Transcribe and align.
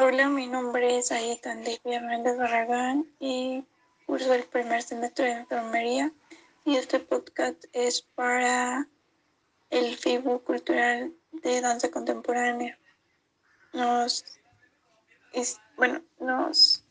Hola, 0.00 0.28
mi 0.28 0.46
nombre 0.46 0.96
es 0.96 1.10
Ayeta 1.10 1.50
Andivia 1.50 2.00
Méndez 2.00 2.38
Barragán 2.38 3.04
y 3.18 3.64
curso 4.06 4.32
el 4.32 4.44
primer 4.44 4.80
semestre 4.80 5.24
de 5.24 5.40
enfermería 5.40 6.12
y 6.64 6.76
este 6.76 7.00
podcast 7.00 7.64
es 7.72 8.02
para 8.02 8.86
el 9.70 9.96
FIBU 9.96 10.44
Cultural 10.44 11.12
de 11.32 11.60
Danza 11.60 11.90
Contemporánea. 11.90 12.78
Nos, 13.72 14.24
bueno, 15.76 16.00
nos, 16.20 16.84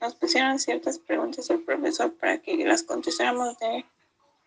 nos 0.00 0.14
pusieron 0.14 0.60
ciertas 0.60 0.96
preguntas 1.00 1.50
al 1.50 1.58
profesor 1.62 2.16
para 2.18 2.38
que 2.38 2.56
las 2.64 2.84
contestáramos 2.84 3.58
de, 3.58 3.84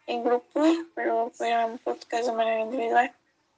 en 0.07 0.23
grupo, 0.23 0.63
pero 0.95 1.29
fuera 1.31 1.65
un 1.65 1.77
podcast 1.77 2.25
de 2.25 2.31
manera 2.31 2.61
individual. 2.61 3.13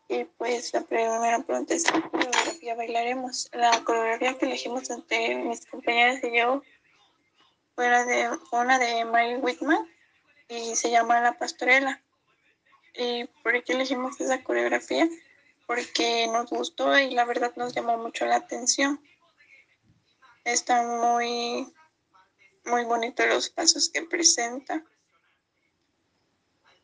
Y 0.08 0.24
pues 0.24 0.72
la 0.74 0.82
primera 0.82 1.40
pregunta 1.40 1.74
es 1.74 1.84
¿qué 1.86 2.02
coreografía 2.02 2.76
bailaremos? 2.76 3.50
La 3.54 3.84
coreografía 3.84 4.38
que 4.38 4.46
elegimos 4.46 4.90
entre 4.90 5.36
mis 5.36 5.66
compañeras 5.66 6.24
y 6.24 6.38
yo 6.38 6.62
fue, 7.76 7.90
de, 7.90 8.30
una 8.52 8.78
de 8.78 9.04
Mary 9.06 9.36
Whitman 9.38 9.90
y 10.48 10.76
se 10.76 10.92
llama 10.92 11.22
La 11.22 11.38
Pastorela. 11.38 12.02
¿Y 12.94 13.26
por 13.44 13.62
qué 13.64 13.74
elegimos 13.74 14.20
esa 14.22 14.44
coreografía? 14.44 15.10
Porque 15.66 16.28
nos 16.28 16.52
gustó 16.52 16.98
y 16.98 17.12
la 17.12 17.26
verdad 17.26 17.54
nos 17.56 17.74
llamó 17.74 17.98
mucho 17.98 18.26
la 18.26 18.36
atención. 18.36 19.02
Están 20.44 21.00
muy, 21.00 21.74
muy 22.66 22.86
bonitos 22.86 23.26
los 23.28 23.50
pasos 23.50 23.90
que 23.90 24.04
presenta. 24.04 24.84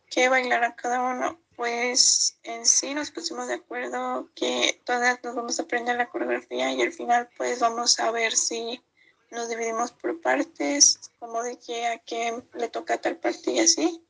¿Qué 0.09 0.27
bailará 0.27 0.75
cada 0.75 1.01
uno? 1.01 1.39
Pues 1.61 2.39
en 2.41 2.65
sí 2.65 2.95
nos 2.95 3.11
pusimos 3.11 3.47
de 3.47 3.53
acuerdo 3.53 4.27
que 4.33 4.81
todas 4.83 5.23
nos 5.23 5.35
vamos 5.35 5.59
a 5.59 5.61
aprender 5.61 5.95
la 5.95 6.09
coreografía 6.09 6.71
y 6.71 6.81
al 6.81 6.91
final 6.91 7.29
pues 7.37 7.59
vamos 7.59 7.99
a 7.99 8.09
ver 8.09 8.35
si 8.35 8.81
nos 9.29 9.47
dividimos 9.47 9.91
por 9.91 10.19
partes, 10.21 11.11
como 11.19 11.43
de 11.43 11.59
que 11.59 11.85
a 11.85 11.99
qué 11.99 12.41
le 12.55 12.67
toca 12.69 12.99
tal 12.99 13.17
parte 13.17 13.51
y 13.51 13.59
así, 13.59 14.03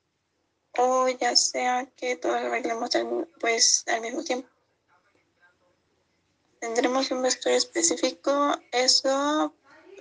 o 0.78 1.09
ya 1.09 1.36
sea 1.36 1.88
que 1.98 2.16
todos 2.16 2.42
bailemos 2.50 2.95
al, 2.95 3.28
pues 3.42 3.84
al 3.90 4.00
mismo 4.00 4.23
tiempo. 4.23 4.47
Tendremos 6.62 7.12
un 7.12 7.22
vestuario 7.22 7.58
específico, 7.58 8.58
eso 8.72 9.53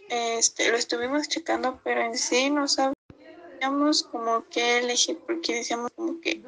este, 0.09 0.71
lo 0.71 0.77
estuvimos 0.77 1.27
checando, 1.27 1.81
pero 1.83 2.01
en 2.01 2.17
sí 2.17 2.49
no 2.49 2.69
sabíamos 2.69 4.05
como 4.05 4.45
qué 4.51 4.79
elegir 4.79 5.19
porque 5.27 5.57
decíamos 5.57 5.91
como 5.97 6.21
que 6.21 6.45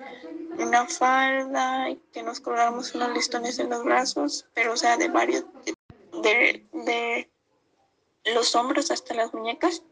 una 0.72 0.86
falda 0.86 1.90
y 1.90 1.96
que 2.14 2.22
nos 2.22 2.40
colgáramos 2.40 2.94
unos 2.94 3.10
listones 3.10 3.58
en 3.58 3.68
los 3.68 3.84
brazos, 3.84 4.46
pero 4.54 4.72
o 4.72 4.76
sea, 4.76 4.96
de 4.96 5.08
varios, 5.08 5.44
de, 6.22 6.66
de 6.72 7.30
los 8.32 8.54
hombros 8.54 8.90
hasta 8.90 9.12
las 9.12 9.34
muñecas, 9.34 9.82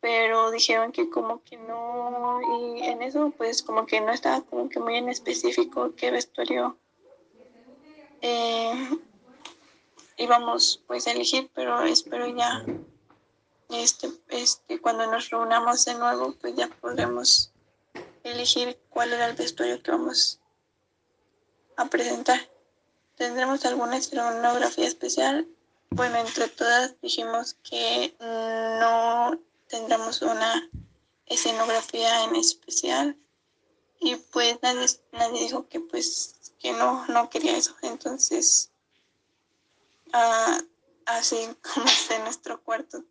pero 0.00 0.50
dijeron 0.50 0.92
que 0.92 1.08
como 1.08 1.42
que 1.42 1.56
no, 1.56 2.38
y 2.58 2.82
en 2.82 3.00
eso 3.00 3.32
pues 3.34 3.62
como 3.62 3.86
que 3.86 4.02
no 4.02 4.12
estaba 4.12 4.42
como 4.42 4.68
que 4.68 4.78
muy 4.78 4.96
en 4.96 5.08
específico 5.08 5.94
qué 5.96 6.10
vestuario 6.10 6.76
eh, 8.20 8.90
íbamos 10.18 10.82
pues 10.86 11.06
a 11.06 11.12
elegir, 11.12 11.50
pero 11.54 11.82
espero 11.84 12.26
ya 12.26 12.62
este, 13.70 14.10
este, 14.28 14.80
cuando 14.82 15.10
nos 15.10 15.30
reunamos 15.30 15.86
de 15.86 15.94
nuevo 15.94 16.34
pues 16.38 16.54
ya 16.56 16.68
podremos 16.68 17.49
elegir 18.24 18.78
cuál 18.90 19.12
era 19.12 19.26
el 19.26 19.36
vestuario 19.36 19.82
que 19.82 19.90
vamos 19.90 20.40
a 21.76 21.86
presentar. 21.86 22.40
¿Tendremos 23.16 23.64
alguna 23.64 23.96
escenografía 23.96 24.86
especial? 24.86 25.46
Bueno, 25.90 26.16
entre 26.18 26.48
todas 26.48 26.94
dijimos 27.00 27.56
que 27.62 28.14
no 28.20 29.38
tendremos 29.68 30.22
una 30.22 30.68
escenografía 31.26 32.24
en 32.24 32.36
especial 32.36 33.16
y 33.98 34.16
pues 34.16 34.58
nadie, 34.62 34.86
nadie 35.12 35.40
dijo 35.40 35.68
que 35.68 35.80
pues 35.80 36.54
que 36.58 36.72
no, 36.72 37.06
no 37.06 37.28
quería 37.30 37.56
eso. 37.56 37.74
Entonces, 37.82 38.70
ah, 40.12 40.58
así 41.06 41.36
como 41.74 41.86
está 41.86 42.16
en 42.16 42.24
nuestro 42.24 42.62
cuarto, 42.62 43.04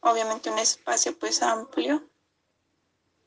obviamente 0.00 0.50
un 0.50 0.58
espacio 0.58 1.18
pues 1.18 1.42
amplio 1.42 2.08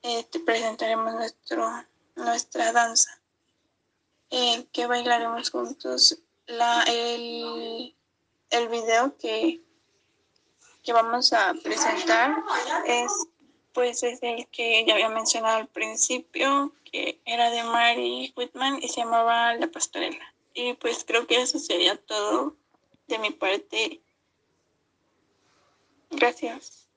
eh, 0.01 0.23
te 0.25 0.39
presentaremos 0.39 1.13
nuestro, 1.13 1.85
nuestra 2.15 2.71
danza, 2.71 3.21
eh, 4.29 4.65
que 4.71 4.87
bailaremos 4.87 5.49
juntos. 5.49 6.19
La, 6.47 6.83
el, 6.83 7.95
el 8.49 8.67
video 8.69 9.15
que, 9.17 9.61
que 10.83 10.93
vamos 10.93 11.31
a 11.33 11.53
presentar 11.53 12.35
es 12.85 13.11
pues 13.73 14.03
es 14.03 14.19
el 14.23 14.47
que 14.47 14.83
ya 14.85 14.93
había 14.93 15.07
mencionado 15.07 15.57
al 15.57 15.67
principio, 15.67 16.73
que 16.83 17.21
era 17.23 17.49
de 17.49 17.63
Mary 17.63 18.33
Whitman 18.35 18.79
y 18.81 18.89
se 18.89 19.01
llamaba 19.01 19.53
La 19.53 19.67
Pastorela. 19.67 20.33
Y 20.53 20.73
pues 20.73 21.05
creo 21.05 21.27
que 21.27 21.41
eso 21.41 21.59
sería 21.59 21.95
todo 21.95 22.57
de 23.07 23.19
mi 23.19 23.31
parte. 23.31 24.01
Gracias. 26.09 26.88